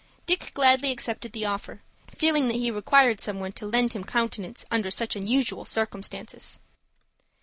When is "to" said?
3.51-3.67